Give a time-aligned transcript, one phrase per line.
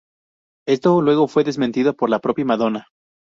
[0.67, 2.87] Esto luego fue desmentido por la propia Madonna.